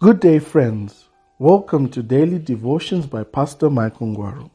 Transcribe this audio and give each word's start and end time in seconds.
Good 0.00 0.18
day, 0.18 0.40
friends. 0.40 1.08
Welcome 1.38 1.88
to 1.90 2.02
Daily 2.02 2.40
Devotions 2.40 3.06
by 3.06 3.22
Pastor 3.22 3.70
Michael 3.70 4.08
Ngwaru. 4.08 4.50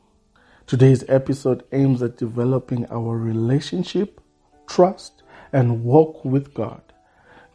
Today's 0.68 1.06
episode 1.08 1.64
aims 1.72 2.04
at 2.04 2.18
developing 2.18 2.86
our 2.92 3.18
relationship, 3.18 4.20
trust, 4.68 5.24
and 5.54 5.86
walk 5.86 6.26
with 6.26 6.54
God. 6.54 6.82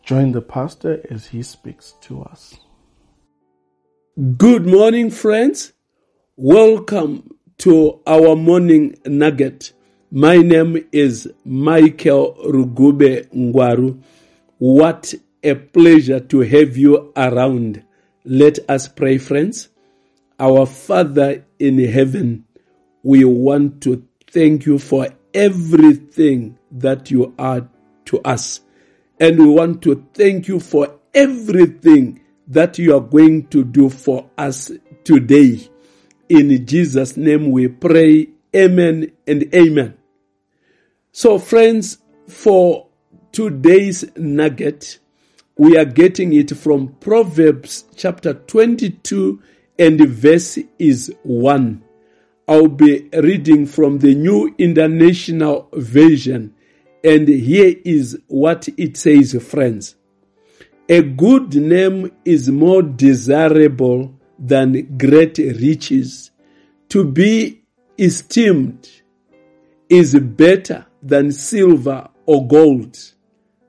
Join 0.02 0.32
the 0.32 0.40
pastor 0.40 1.02
as 1.10 1.26
he 1.26 1.42
speaks 1.42 1.94
to 2.00 2.22
us. 2.22 2.54
Good 4.38 4.66
morning, 4.66 5.10
friends. 5.10 5.74
Welcome 6.36 7.36
to 7.58 8.00
our 8.06 8.34
morning 8.34 8.96
nugget. 9.04 9.74
My 10.10 10.38
name 10.38 10.88
is 10.90 11.30
Michael 11.44 12.34
Rugube 12.46 13.28
Ngwaru. 13.28 14.02
What 14.56 15.14
a 15.44 15.54
pleasure 15.54 16.20
to 16.20 16.40
have 16.40 16.76
you 16.76 17.12
around. 17.16 17.84
Let 18.24 18.58
us 18.68 18.88
pray, 18.88 19.18
friends. 19.18 19.68
Our 20.40 20.66
Father 20.66 21.44
in 21.58 21.78
heaven, 21.78 22.44
we 23.02 23.24
want 23.24 23.82
to 23.82 24.06
thank 24.30 24.66
you 24.66 24.78
for 24.78 25.08
everything 25.32 26.58
that 26.72 27.10
you 27.10 27.34
are 27.38 27.68
to 28.06 28.20
us. 28.22 28.60
And 29.20 29.38
we 29.38 29.46
want 29.46 29.82
to 29.82 30.06
thank 30.14 30.48
you 30.48 30.58
for 30.58 30.98
everything 31.12 32.20
that 32.48 32.78
you 32.78 32.96
are 32.96 33.00
going 33.00 33.46
to 33.48 33.64
do 33.64 33.88
for 33.88 34.28
us 34.36 34.72
today. 35.04 35.68
In 36.28 36.66
Jesus' 36.66 37.16
name 37.16 37.50
we 37.50 37.68
pray. 37.68 38.28
Amen 38.56 39.12
and 39.26 39.54
amen. 39.54 39.96
So, 41.12 41.38
friends, 41.38 41.98
for 42.28 42.88
today's 43.32 44.04
nugget, 44.16 44.98
we 45.56 45.76
are 45.76 45.84
getting 45.84 46.32
it 46.32 46.56
from 46.56 46.88
Proverbs 47.00 47.84
chapter 47.94 48.34
22 48.34 49.40
and 49.78 50.00
verse 50.08 50.58
is 50.78 51.14
1. 51.22 51.84
I'll 52.48 52.68
be 52.68 53.08
reading 53.12 53.66
from 53.66 53.98
the 53.98 54.14
New 54.14 54.54
International 54.58 55.68
Version 55.72 56.54
and 57.04 57.28
here 57.28 57.76
is 57.84 58.18
what 58.26 58.68
it 58.76 58.96
says, 58.96 59.40
friends. 59.44 59.94
A 60.88 61.02
good 61.02 61.54
name 61.54 62.10
is 62.24 62.50
more 62.50 62.82
desirable 62.82 64.18
than 64.38 64.98
great 64.98 65.38
riches. 65.38 66.32
To 66.88 67.04
be 67.04 67.62
esteemed 67.98 68.90
is 69.88 70.18
better 70.18 70.86
than 71.00 71.30
silver 71.30 72.08
or 72.26 72.46
gold. 72.48 72.98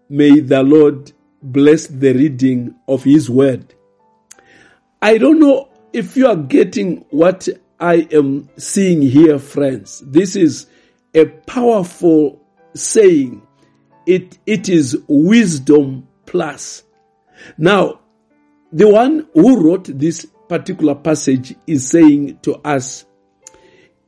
May 0.10 0.40
the 0.40 0.64
Lord 0.64 1.12
bless 1.52 1.88
the 1.88 2.14
reading 2.14 2.76
of 2.88 3.04
His 3.04 3.30
Word. 3.30 3.74
I 5.02 5.18
don't 5.18 5.40
know 5.40 5.70
if 5.94 6.18
you 6.18 6.28
are 6.28 6.36
getting 6.36 7.06
what 7.10 7.48
I 7.80 8.08
am 8.12 8.50
seeing 8.58 9.02
here, 9.02 9.40
friends. 9.40 10.04
This 10.06 10.36
is 10.36 10.68
a 11.14 11.26
powerful 11.26 12.42
saying. 12.74 13.42
It, 14.06 14.38
it 14.46 14.70
is 14.70 14.98
wisdom 15.08 16.08
plus. 16.26 16.84
Now, 17.58 18.02
the 18.72 18.88
one 18.88 19.28
who 19.34 19.64
wrote 19.64 19.86
this 19.86 20.26
particular 20.48 20.96
passage 20.96 21.56
is 21.66 21.90
saying 21.90 22.40
to 22.44 22.56
us, 22.58 23.06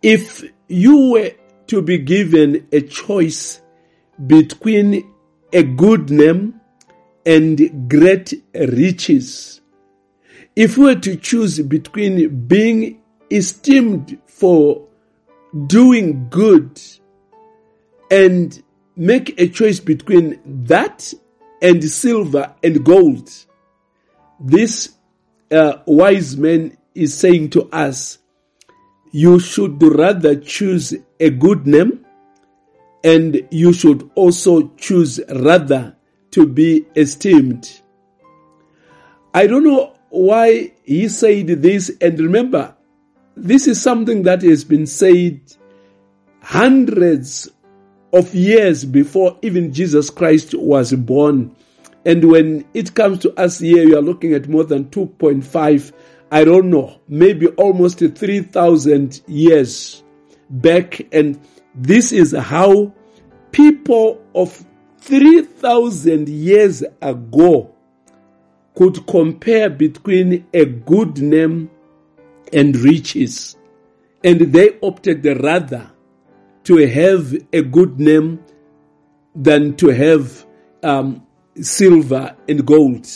if 0.02 0.44
you 0.68 1.12
were 1.12 1.32
to 1.68 1.82
be 1.82 1.98
given 1.98 2.68
a 2.72 2.82
choice 2.82 3.62
between 4.26 5.14
a 5.54 5.64
good 5.64 6.10
name 6.10 6.60
and 7.28 7.89
great 7.89 8.33
riches. 8.56 9.59
If 10.56 10.78
we 10.78 10.86
were 10.86 10.95
to 11.02 11.17
choose 11.17 11.59
between 11.59 12.47
being 12.47 13.02
esteemed 13.30 14.17
for 14.25 14.88
doing 15.67 16.30
good 16.30 16.81
and 18.09 18.63
make 18.96 19.40
a 19.40 19.50
choice 19.50 19.81
between 19.81 20.40
that 20.66 21.13
and 21.62 21.84
silver 21.84 22.56
and 22.63 22.84
gold, 22.85 23.29
this 24.40 24.94
uh, 25.52 25.79
wise 25.85 26.38
man 26.38 26.78
is 26.96 27.13
saying 27.13 27.50
to 27.52 27.63
us, 27.73 28.19
you 29.12 29.40
should 29.40 29.84
rather 29.84 30.35
choose 30.35 30.96
a 31.19 31.29
good 31.29 31.68
name 31.68 32.06
and 33.03 33.46
you 33.52 33.73
should 33.73 34.09
also 34.16 34.69
choose 34.78 35.19
rather 35.29 35.97
to 36.32 36.46
be 36.46 36.86
esteemed. 36.96 37.82
I 39.34 39.48
don't 39.48 39.64
know 39.64 39.96
why 40.10 40.74
he 40.84 41.10
said 41.10 41.48
this, 41.48 41.92
and 42.02 42.20
remember, 42.20 42.76
this 43.36 43.68
is 43.68 43.82
something 43.82 44.24
that 44.24 44.42
has 44.42 44.64
been 44.64 44.88
said 44.88 45.40
hundreds 46.42 47.50
of 48.14 48.34
years 48.34 48.86
before 48.86 49.38
even 49.42 49.74
Jesus 49.74 50.10
Christ 50.10 50.54
was 50.56 50.94
born. 50.94 51.56
And 52.06 52.24
when 52.32 52.66
it 52.74 52.96
comes 52.96 53.20
to 53.20 53.34
us 53.40 53.59
here, 53.59 53.84
you 53.84 53.98
are 53.98 54.02
looking 54.02 54.34
at 54.34 54.48
more 54.48 54.64
than 54.64 54.86
2.5, 54.86 55.92
I 56.32 56.44
don't 56.46 56.70
know, 56.70 57.02
maybe 57.08 57.48
almost 57.48 58.00
3,000 58.00 59.22
years 59.28 60.04
back. 60.50 61.06
And 61.12 61.40
this 61.76 62.12
is 62.12 62.32
how 62.34 62.94
people 63.52 64.24
of 64.34 64.66
3,000 65.07 66.28
years 66.28 66.84
ago 67.01 67.73
could 68.75 69.07
compare 69.07 69.69
between 69.69 70.45
a 70.53 70.66
good 70.66 71.22
name 71.22 71.72
and 72.51 72.75
riches. 72.75 73.56
And 74.22 74.41
they 74.51 74.78
opted 74.81 75.23
rather 75.25 75.90
to 76.66 76.75
have 76.88 77.34
a 77.53 77.62
good 77.62 77.97
name 78.01 78.44
than 79.34 79.78
to 79.78 79.88
have 79.88 80.46
um, 80.84 81.25
silver 81.56 82.35
and 82.50 82.66
gold. 82.66 83.07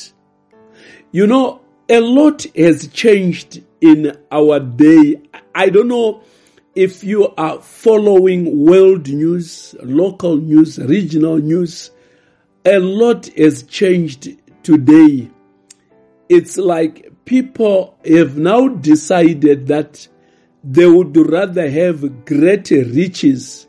You 1.12 1.28
know, 1.28 1.60
a 1.90 2.00
lot 2.00 2.46
has 2.56 2.88
changed 2.88 3.64
in 3.82 4.18
our 4.32 4.62
day. 4.62 5.22
I 5.54 5.68
don't 5.68 5.90
know 5.90 6.24
if 6.76 7.04
you 7.04 7.28
are 7.36 7.60
following 7.60 8.66
world 8.66 9.10
news, 9.10 9.76
local 9.84 10.38
news, 10.38 10.78
regional 10.80 11.38
news, 11.38 11.92
a 12.64 12.80
lot 12.80 13.28
has 13.38 13.64
changed 13.64 14.30
today. 14.64 15.30
It's 16.30 16.58
like 16.58 17.12
people 17.26 17.98
have 18.06 18.38
now 18.38 18.70
decided 18.70 19.68
that 19.68 20.08
they 20.64 20.86
would 20.86 21.18
rather 21.18 21.70
have 21.70 22.26
great 22.26 22.70
riches 22.70 23.68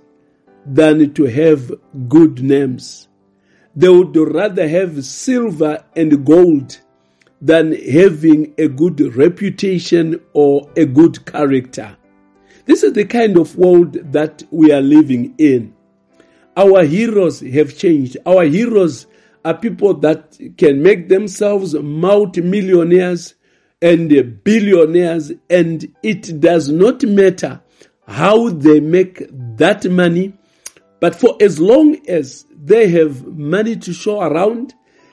than 0.64 1.12
to 1.14 1.24
have 1.24 1.72
good 2.08 2.40
names. 2.42 3.08
They 3.74 3.88
would 3.88 4.16
rather 4.16 4.68
have 4.68 5.04
silver 5.04 5.84
and 5.96 6.24
gold 6.24 6.78
than 7.40 7.72
having 7.72 8.54
a 8.58 8.68
good 8.68 9.16
reputation 9.16 10.20
or 10.34 10.70
a 10.76 10.84
good 10.84 11.26
character. 11.26 11.96
This 12.72 12.84
is 12.84 12.94
the 12.94 13.04
kind 13.04 13.36
of 13.36 13.54
world 13.58 13.92
that 14.12 14.44
we 14.50 14.72
are 14.72 14.80
living 14.80 15.34
in. 15.36 15.74
Our 16.56 16.84
heroes 16.84 17.40
have 17.40 17.76
changed. 17.76 18.16
Our 18.24 18.44
heroes 18.44 19.06
are 19.44 19.52
people 19.52 19.92
that 20.00 20.38
can 20.56 20.82
make 20.82 21.10
themselves 21.10 21.74
multi-millionaires 21.74 23.34
and 23.82 24.08
billionaires 24.42 25.32
and 25.50 25.94
it 26.02 26.40
does 26.40 26.70
not 26.70 27.02
matter 27.02 27.60
how 28.08 28.48
they 28.48 28.80
make 28.80 29.22
that 29.58 29.84
money. 29.90 30.32
But 30.98 31.14
for 31.14 31.36
as 31.42 31.60
long 31.60 31.98
as 32.08 32.46
they 32.56 32.88
have 32.88 33.26
money 33.26 33.76
to 33.76 33.92
show 33.92 34.22
around, 34.22 34.72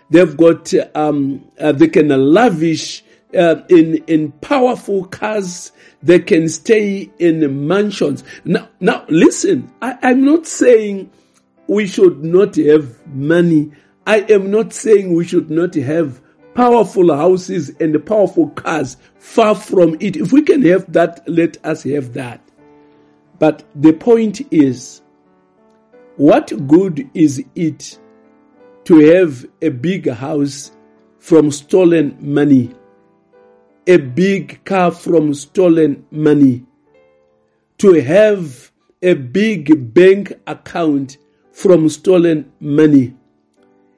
they've 0.09 0.37
got, 0.37 0.73
um, 0.95 1.51
uh, 1.59 1.73
they 1.73 1.89
can 1.89 2.07
lavish 2.07 3.03
uh, 3.37 3.61
in 3.69 3.95
in 4.07 4.31
powerful 4.33 5.05
cars. 5.05 5.71
They 6.01 6.19
can 6.19 6.47
stay 6.47 7.11
in 7.19 7.67
mansions. 7.67 8.23
Now, 8.45 8.69
now 8.79 9.05
listen. 9.09 9.71
I, 9.81 9.97
I'm 10.01 10.23
not 10.23 10.47
saying 10.47 11.11
we 11.67 11.87
should 11.87 12.23
not 12.23 12.55
have 12.55 13.05
money. 13.07 13.71
I 14.07 14.21
am 14.21 14.49
not 14.49 14.73
saying 14.73 15.13
we 15.13 15.25
should 15.25 15.51
not 15.51 15.75
have 15.75 16.21
powerful 16.55 17.15
houses 17.15 17.69
and 17.79 18.03
powerful 18.05 18.49
cars. 18.49 18.97
Far 19.17 19.55
from 19.55 19.97
it. 19.99 20.15
If 20.15 20.31
we 20.31 20.41
can 20.41 20.63
have 20.63 20.91
that, 20.93 21.21
let 21.27 21.63
us 21.65 21.83
have 21.83 22.13
that. 22.13 22.41
But 23.37 23.63
the 23.75 23.93
point 23.93 24.41
is, 24.51 25.01
what 26.17 26.51
good 26.67 27.09
is 27.13 27.43
it 27.55 27.99
to 28.85 28.99
have 28.99 29.45
a 29.61 29.69
big 29.69 30.09
house 30.09 30.71
from 31.19 31.51
stolen 31.51 32.17
money? 32.19 32.73
A 33.89 33.97
big 33.97 34.63
car 34.65 34.91
from 34.91 35.33
stolen 35.33 36.05
money? 36.11 36.63
To 37.79 37.93
have 37.93 38.71
a 39.01 39.15
big 39.15 39.95
bank 39.95 40.31
account 40.45 41.17
from 41.51 41.89
stolen 41.89 42.51
money? 42.59 43.15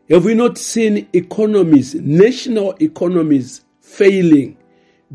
Have 0.09 0.23
we 0.23 0.33
not 0.33 0.57
seen 0.57 1.09
economies, 1.11 1.93
national 1.95 2.73
economies 2.79 3.65
failing, 3.81 4.55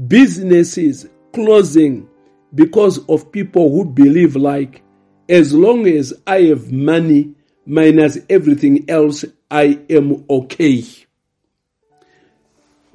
businesses 0.08 1.08
closing 1.32 2.06
because 2.55 2.99
of 3.08 3.32
people 3.32 3.70
who 3.70 3.82
believe 3.82 4.37
like, 4.37 4.82
as 5.26 5.55
long 5.55 5.87
as 5.87 6.12
I 6.26 6.43
have 6.43 6.70
money 6.70 7.34
minus 7.64 8.19
everything 8.28 8.84
else, 8.90 9.25
I 9.50 9.81
am 9.88 10.26
okay. 10.28 10.84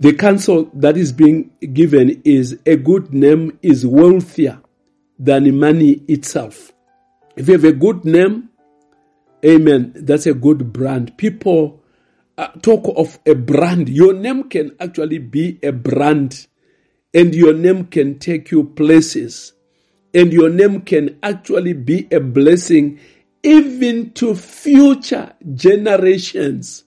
The 0.01 0.13
counsel 0.13 0.67
that 0.73 0.97
is 0.97 1.11
being 1.11 1.51
given 1.73 2.23
is 2.25 2.59
a 2.65 2.75
good 2.75 3.13
name 3.13 3.59
is 3.61 3.85
wealthier 3.85 4.59
than 5.19 5.59
money 5.59 6.01
itself. 6.07 6.71
If 7.35 7.47
you 7.47 7.53
have 7.53 7.65
a 7.65 7.71
good 7.71 8.03
name, 8.03 8.49
amen, 9.45 9.93
that's 9.95 10.25
a 10.25 10.33
good 10.33 10.73
brand. 10.73 11.15
People 11.19 11.83
uh, 12.35 12.47
talk 12.63 12.91
of 12.97 13.19
a 13.27 13.35
brand. 13.35 13.89
Your 13.89 14.13
name 14.13 14.49
can 14.49 14.75
actually 14.79 15.19
be 15.19 15.59
a 15.61 15.71
brand, 15.71 16.47
and 17.13 17.35
your 17.35 17.53
name 17.53 17.85
can 17.85 18.17
take 18.17 18.49
you 18.49 18.63
places, 18.63 19.53
and 20.15 20.33
your 20.33 20.49
name 20.49 20.81
can 20.81 21.19
actually 21.21 21.73
be 21.73 22.07
a 22.11 22.19
blessing 22.19 22.99
even 23.43 24.13
to 24.13 24.33
future 24.33 25.35
generations. 25.53 26.85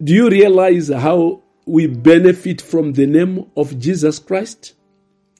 Do 0.00 0.14
you 0.14 0.30
realize 0.30 0.90
how 0.90 1.42
we 1.68 1.86
benefit 1.86 2.60
from 2.60 2.94
the 2.94 3.06
name 3.06 3.50
of 3.56 3.78
Jesus 3.78 4.18
Christ? 4.18 4.74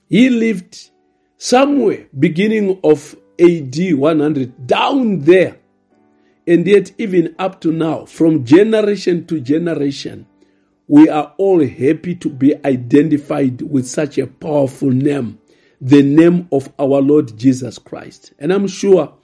He 0.09 0.31
lived 0.31 0.91
somewhere 1.37 2.07
beginning 2.19 2.81
of 2.85 3.17
AD 3.39 3.77
100 3.95 4.67
down 4.67 5.21
there. 5.21 5.59
And 6.47 6.67
yet, 6.67 6.93
even 6.99 7.35
up 7.39 7.61
to 7.63 7.73
now, 7.73 8.07
from 8.07 8.45
generation 8.45 9.27
to 9.27 9.41
generation, 9.41 10.27
we 10.87 11.09
are 11.09 11.35
all 11.37 11.63
happy 11.63 12.15
to 12.15 12.31
be 12.31 12.55
identified 12.65 13.61
with 13.61 13.87
such 13.87 14.17
a 14.17 14.27
powerful 14.27 14.91
name, 14.91 15.39
the 15.81 16.03
name 16.03 16.49
of 16.51 16.73
our 16.79 17.03
Lord 17.03 17.37
Jesus 17.37 17.79
Christ. 17.79 18.33
And 18.39 18.53
I'm 18.53 18.67
sure 18.67 19.15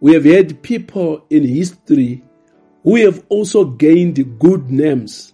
we 0.00 0.12
have 0.12 0.26
had 0.26 0.62
people 0.62 1.24
in 1.30 1.44
history 1.44 2.22
who 2.84 2.96
have 2.96 3.24
also 3.30 3.64
gained 3.64 4.38
good 4.38 4.70
names. 4.70 5.32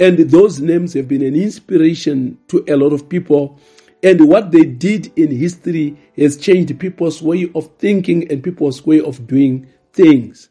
And 0.00 0.18
those 0.18 0.60
names 0.60 0.94
have 0.94 1.08
been 1.08 1.22
an 1.22 1.36
inspiration 1.36 2.38
to 2.48 2.64
a 2.66 2.74
lot 2.74 2.94
of 2.94 3.08
people. 3.08 3.60
And 4.02 4.28
what 4.28 4.50
they 4.50 4.64
did 4.64 5.12
in 5.16 5.30
history 5.30 5.98
has 6.16 6.38
changed 6.38 6.80
people's 6.80 7.20
way 7.20 7.50
of 7.54 7.68
thinking 7.76 8.32
and 8.32 8.42
people's 8.42 8.86
way 8.86 9.02
of 9.02 9.26
doing 9.26 9.68
things. 9.92 10.48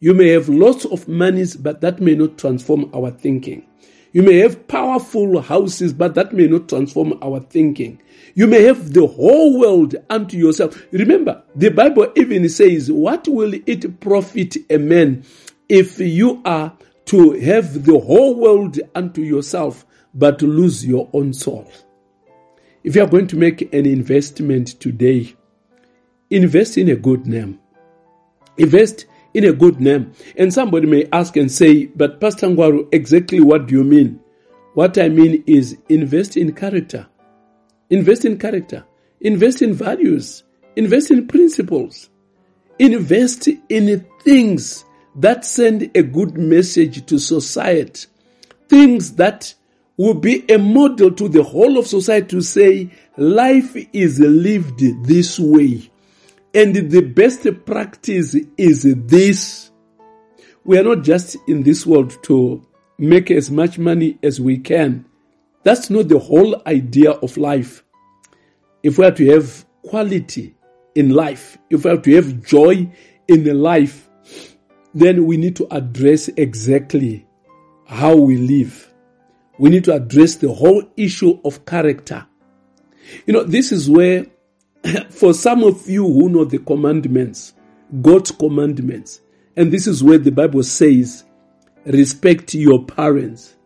You 0.00 0.14
may 0.14 0.30
have 0.30 0.48
lots 0.48 0.84
of 0.84 1.06
monies, 1.06 1.56
but 1.56 1.80
that 1.80 2.00
may 2.00 2.16
not 2.16 2.38
transform 2.38 2.90
our 2.92 3.12
thinking. 3.12 3.64
You 4.12 4.22
may 4.22 4.38
have 4.38 4.66
powerful 4.66 5.42
houses, 5.42 5.92
but 5.92 6.14
that 6.16 6.32
may 6.32 6.48
not 6.48 6.68
transform 6.68 7.18
our 7.22 7.38
thinking. 7.38 8.00
You 8.34 8.48
may 8.48 8.62
have 8.62 8.92
the 8.94 9.06
whole 9.06 9.60
world 9.60 9.94
unto 10.10 10.36
yourself. 10.36 10.82
Remember, 10.90 11.42
the 11.54 11.68
Bible 11.68 12.12
even 12.16 12.48
says, 12.48 12.90
What 12.90 13.28
will 13.28 13.54
it 13.54 14.00
profit 14.00 14.56
a 14.70 14.78
man 14.78 15.24
if 15.68 16.00
you 16.00 16.40
are 16.44 16.76
to 17.08 17.32
have 17.40 17.84
the 17.84 17.98
whole 17.98 18.34
world 18.34 18.78
unto 18.94 19.22
yourself, 19.22 19.84
but 20.14 20.38
to 20.38 20.46
lose 20.46 20.84
your 20.86 21.08
own 21.12 21.32
soul? 21.32 21.70
If 22.84 22.96
you 22.96 23.02
are 23.02 23.08
going 23.08 23.26
to 23.28 23.36
make 23.36 23.72
an 23.74 23.86
investment 23.86 24.80
today, 24.80 25.34
invest 26.30 26.78
in 26.78 26.88
a 26.88 26.96
good 26.96 27.26
name. 27.26 27.58
Invest 28.56 29.06
in 29.34 29.44
a 29.44 29.52
good 29.52 29.80
name. 29.80 30.12
And 30.36 30.52
somebody 30.52 30.86
may 30.86 31.08
ask 31.12 31.36
and 31.36 31.50
say, 31.50 31.86
But 31.86 32.20
Pastor 32.20 32.48
Ngwaru, 32.48 32.88
exactly 32.92 33.40
what 33.40 33.66
do 33.66 33.76
you 33.76 33.84
mean? 33.84 34.20
What 34.74 34.98
I 34.98 35.08
mean 35.08 35.42
is 35.46 35.76
invest 35.88 36.36
in 36.36 36.52
character. 36.52 37.06
Invest 37.90 38.24
in 38.24 38.38
character. 38.38 38.84
Invest 39.20 39.62
in 39.62 39.74
values. 39.74 40.44
Invest 40.76 41.10
in 41.10 41.26
principles. 41.26 42.10
Invest 42.78 43.48
in 43.68 44.06
things 44.22 44.84
that 45.20 45.44
send 45.44 45.90
a 45.96 46.02
good 46.02 46.38
message 46.38 47.04
to 47.06 47.18
society. 47.18 48.06
Things 48.68 49.14
that 49.16 49.54
will 49.96 50.14
be 50.14 50.44
a 50.48 50.58
model 50.58 51.10
to 51.10 51.28
the 51.28 51.42
whole 51.42 51.76
of 51.76 51.86
society 51.86 52.28
to 52.28 52.40
say 52.40 52.90
life 53.16 53.76
is 53.92 54.20
lived 54.20 54.80
this 55.04 55.38
way. 55.38 55.90
And 56.54 56.74
the 56.74 57.02
best 57.02 57.46
practice 57.66 58.34
is 58.56 58.82
this. 59.06 59.70
We 60.64 60.78
are 60.78 60.84
not 60.84 61.02
just 61.02 61.36
in 61.46 61.62
this 61.62 61.84
world 61.84 62.16
to 62.24 62.64
make 62.98 63.30
as 63.30 63.50
much 63.50 63.78
money 63.78 64.18
as 64.22 64.40
we 64.40 64.58
can. 64.58 65.04
That's 65.64 65.90
not 65.90 66.08
the 66.08 66.18
whole 66.18 66.62
idea 66.66 67.12
of 67.12 67.36
life. 67.36 67.84
If 68.82 68.98
we 68.98 69.04
are 69.04 69.12
to 69.12 69.26
have 69.32 69.66
quality 69.82 70.54
in 70.94 71.10
life, 71.10 71.58
if 71.70 71.84
we 71.84 71.90
are 71.90 71.96
to 71.96 72.14
have 72.14 72.44
joy 72.44 72.90
in 73.26 73.44
life, 73.60 74.07
then 74.94 75.26
we 75.26 75.36
need 75.36 75.56
to 75.56 75.66
address 75.74 76.28
exactly 76.28 77.26
how 77.86 78.16
we 78.16 78.36
live. 78.36 78.92
We 79.58 79.70
need 79.70 79.84
to 79.84 79.94
address 79.94 80.36
the 80.36 80.52
whole 80.52 80.82
issue 80.96 81.40
of 81.44 81.64
character. 81.64 82.26
You 83.26 83.32
know, 83.32 83.42
this 83.42 83.72
is 83.72 83.88
where, 83.90 84.26
for 85.10 85.34
some 85.34 85.62
of 85.64 85.88
you 85.88 86.04
who 86.04 86.28
know 86.28 86.44
the 86.44 86.58
commandments, 86.58 87.54
God's 88.02 88.30
commandments, 88.30 89.20
and 89.56 89.72
this 89.72 89.86
is 89.86 90.04
where 90.04 90.18
the 90.18 90.30
Bible 90.30 90.62
says, 90.62 91.24
respect 91.84 92.54
your 92.54 92.84
parents 92.84 93.56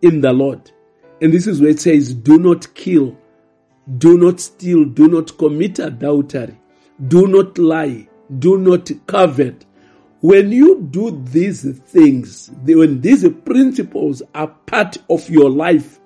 in 0.00 0.20
the 0.20 0.32
Lord. 0.32 0.70
And 1.20 1.32
this 1.32 1.46
is 1.46 1.60
where 1.60 1.70
it 1.70 1.80
says, 1.80 2.14
do 2.14 2.38
not 2.38 2.72
kill, 2.74 3.16
do 3.98 4.16
not 4.16 4.40
steal, 4.40 4.84
do 4.84 5.08
not 5.08 5.36
commit 5.36 5.78
adultery, 5.78 6.58
do 7.08 7.26
not 7.26 7.58
lie, 7.58 8.08
do 8.38 8.58
not 8.58 8.90
covet. 9.06 9.64
When 10.24 10.52
you 10.52 10.80
do 10.80 11.10
these 11.22 11.64
things, 11.80 12.50
when 12.64 13.02
these 13.02 13.28
principles 13.44 14.22
are 14.34 14.48
part 14.48 14.96
of 15.10 15.28
your 15.28 15.50
life, 15.50 16.00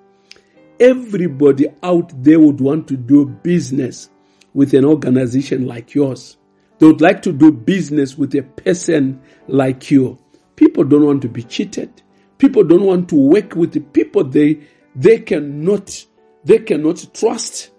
everybody 0.77 1.67
out 1.81 2.11
there 2.21 2.37
would 2.37 2.59
want 2.59 2.89
to 2.89 2.97
do 2.97 3.25
business 3.25 4.09
with 4.53 4.73
an 4.73 4.83
organization 4.83 5.67
like 5.67 5.95
yours. 5.95 6.35
They 6.79 6.87
would 6.87 6.99
like 6.99 7.21
to 7.21 7.31
do 7.31 7.49
business 7.49 8.17
with 8.17 8.35
a 8.35 8.41
person 8.43 9.21
like 9.47 9.89
you. 9.89 10.19
People 10.57 10.83
don't 10.83 11.05
want 11.05 11.21
to 11.21 11.29
be 11.29 11.43
cheated. 11.43 12.01
People 12.39 12.65
don't 12.65 12.83
want 12.83 13.07
to 13.11 13.15
work 13.15 13.55
with 13.55 13.71
the 13.71 13.79
people 13.79 14.25
they 14.25 14.59
they 14.97 15.19
cannot 15.19 16.05
they 16.43 16.59
cannot 16.59 17.05
trust. 17.13 17.69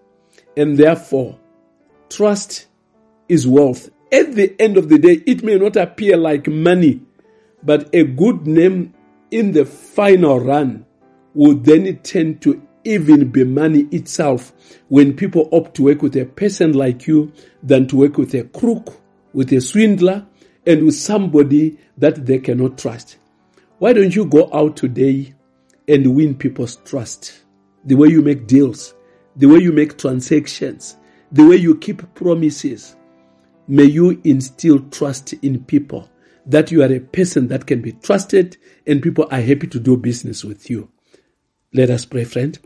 And 0.56 0.78
therefore, 0.78 1.38
trust 2.09 2.68
is 3.28 3.47
wealth. 3.47 3.90
At 4.12 4.34
the 4.34 4.54
end 4.60 4.76
of 4.76 4.88
the 4.88 4.98
day, 4.98 5.22
it 5.26 5.44
may 5.44 5.56
not 5.56 5.76
appear 5.76 6.16
like 6.16 6.48
money, 6.48 7.02
but 7.62 7.94
a 7.94 8.02
good 8.02 8.46
name 8.46 8.92
in 9.30 9.52
the 9.52 9.64
final 9.64 10.40
run 10.40 10.84
will 11.34 11.54
then 11.54 11.96
tend 12.02 12.42
to 12.42 12.60
even 12.84 13.30
be 13.30 13.44
money 13.44 13.86
itself 13.92 14.52
when 14.88 15.14
people 15.16 15.48
opt 15.52 15.76
to 15.76 15.84
work 15.84 16.02
with 16.02 16.16
a 16.16 16.24
person 16.24 16.72
like 16.72 17.06
you 17.06 17.32
than 17.62 17.86
to 17.86 17.96
work 17.96 18.16
with 18.16 18.34
a 18.34 18.42
crook, 18.44 19.00
with 19.32 19.52
a 19.52 19.60
swindler, 19.60 20.26
and 20.66 20.84
with 20.84 20.96
somebody 20.96 21.78
that 21.98 22.26
they 22.26 22.38
cannot 22.38 22.78
trust. 22.78 23.18
Why 23.78 23.92
don't 23.92 24.14
you 24.14 24.24
go 24.24 24.50
out 24.52 24.76
today 24.76 25.34
and 25.86 26.16
win 26.16 26.34
people's 26.34 26.76
trust? 26.84 27.44
The 27.84 27.94
way 27.94 28.08
you 28.08 28.22
make 28.22 28.46
deals, 28.46 28.94
the 29.36 29.46
way 29.46 29.60
you 29.60 29.72
make 29.72 29.96
transactions, 29.96 30.96
the 31.30 31.46
way 31.46 31.56
you 31.56 31.76
keep 31.76 32.14
promises. 32.14 32.96
May 33.70 33.84
you 33.84 34.20
instill 34.24 34.80
trust 34.90 35.32
in 35.32 35.62
people 35.62 36.10
that 36.44 36.72
you 36.72 36.82
are 36.82 36.92
a 36.92 36.98
person 36.98 37.46
that 37.48 37.68
can 37.68 37.80
be 37.80 37.92
trusted 37.92 38.56
and 38.84 39.00
people 39.00 39.28
are 39.30 39.40
happy 39.40 39.68
to 39.68 39.78
do 39.78 39.96
business 39.96 40.44
with 40.44 40.68
you. 40.68 40.90
Let 41.72 41.88
us 41.88 42.04
pray, 42.04 42.24
friend. 42.24 42.58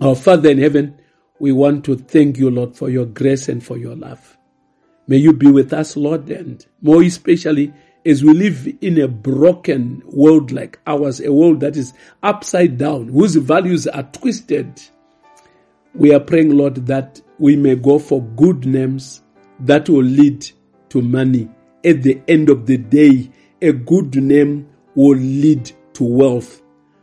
Our 0.00 0.14
Father 0.14 0.50
in 0.50 0.58
heaven, 0.58 1.00
we 1.40 1.50
want 1.50 1.84
to 1.86 1.96
thank 1.96 2.38
you, 2.38 2.48
Lord, 2.48 2.76
for 2.76 2.88
your 2.88 3.06
grace 3.06 3.48
and 3.48 3.60
for 3.60 3.76
your 3.76 3.96
love. 3.96 4.38
May 5.08 5.16
you 5.16 5.32
be 5.32 5.50
with 5.50 5.72
us, 5.72 5.96
Lord, 5.96 6.30
and 6.30 6.64
more 6.80 7.02
especially 7.02 7.74
as 8.06 8.22
we 8.22 8.32
live 8.32 8.72
in 8.80 9.00
a 9.00 9.08
broken 9.08 10.00
world 10.06 10.52
like 10.52 10.78
ours, 10.86 11.20
a 11.20 11.32
world 11.32 11.58
that 11.58 11.76
is 11.76 11.92
upside 12.22 12.78
down, 12.78 13.08
whose 13.08 13.34
values 13.34 13.88
are 13.88 14.04
twisted. 14.04 14.80
We 15.92 16.14
are 16.14 16.20
praying, 16.20 16.56
Lord, 16.56 16.86
that 16.86 17.20
we 17.40 17.56
may 17.56 17.74
go 17.74 17.98
for 17.98 18.22
good 18.22 18.64
names 18.64 19.22
that 19.60 19.88
will 19.88 20.04
lead 20.04 20.50
to 20.90 21.02
money. 21.02 21.48
At 21.84 22.02
the 22.02 22.20
end 22.28 22.50
of 22.50 22.66
the 22.66 22.76
day, 22.76 23.30
a 23.62 23.72
good 23.72 24.16
name 24.16 24.68
will 24.94 25.16
lead 25.18 25.70
to 25.94 26.04
wealth. 26.04 26.62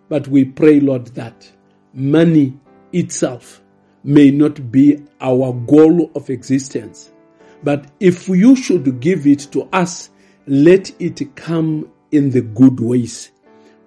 But 0.09 0.27
we 0.27 0.45
pray, 0.45 0.79
Lord, 0.79 1.07
that 1.07 1.49
money 1.93 2.57
itself 2.93 3.61
may 4.03 4.31
not 4.31 4.71
be 4.71 5.03
our 5.19 5.53
goal 5.53 6.11
of 6.15 6.29
existence. 6.29 7.11
But 7.63 7.91
if 7.99 8.27
you 8.27 8.55
should 8.55 8.99
give 8.99 9.27
it 9.27 9.39
to 9.51 9.67
us, 9.73 10.09
let 10.45 10.91
it 11.01 11.35
come 11.35 11.91
in 12.11 12.29
the 12.29 12.41
good 12.41 12.79
ways. 12.79 13.31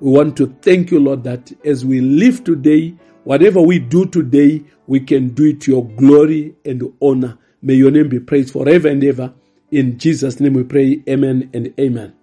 We 0.00 0.10
want 0.12 0.36
to 0.38 0.54
thank 0.60 0.90
you, 0.90 1.00
Lord, 1.00 1.24
that 1.24 1.52
as 1.64 1.84
we 1.84 2.00
live 2.00 2.44
today, 2.44 2.94
whatever 3.24 3.60
we 3.60 3.78
do 3.78 4.06
today, 4.06 4.64
we 4.86 5.00
can 5.00 5.30
do 5.30 5.46
it 5.46 5.60
to 5.62 5.72
your 5.72 5.86
glory 5.86 6.56
and 6.64 6.92
honor. 7.00 7.38
May 7.62 7.74
your 7.74 7.90
name 7.90 8.08
be 8.08 8.20
praised 8.20 8.52
forever 8.52 8.88
and 8.88 9.04
ever. 9.04 9.32
In 9.70 9.98
Jesus' 9.98 10.40
name 10.40 10.54
we 10.54 10.64
pray, 10.64 11.02
Amen 11.08 11.50
and 11.52 11.72
Amen. 11.78 12.14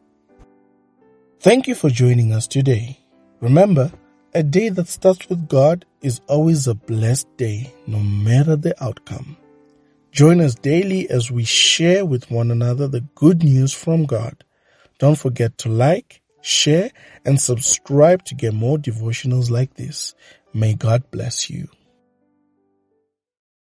Thank 1.39 1.67
you 1.67 1.75
for 1.75 1.89
joining 1.89 2.33
us 2.33 2.47
today. 2.47 2.99
Remember, 3.39 3.91
a 4.33 4.41
day 4.41 4.69
that 4.69 4.87
starts 4.87 5.29
with 5.29 5.47
God 5.47 5.85
is 6.01 6.21
always 6.27 6.67
a 6.67 6.73
blessed 6.73 7.27
day, 7.37 7.71
no 7.85 7.99
matter 7.99 8.55
the 8.55 8.73
outcome. 8.83 9.37
Join 10.11 10.41
us 10.41 10.55
daily 10.55 11.07
as 11.09 11.31
we 11.31 11.43
share 11.43 12.03
with 12.03 12.31
one 12.31 12.49
another 12.49 12.87
the 12.87 13.05
good 13.13 13.43
news 13.43 13.73
from 13.73 14.05
God. 14.05 14.43
Don't 14.97 15.17
forget 15.17 15.59
to 15.59 15.69
like, 15.69 16.21
share, 16.41 16.89
and 17.23 17.39
subscribe 17.39 18.25
to 18.25 18.35
get 18.35 18.53
more 18.53 18.77
devotionals 18.77 19.51
like 19.51 19.75
this. 19.75 20.15
May 20.53 20.73
God 20.73 21.03
bless 21.11 21.49
you. 21.51 21.67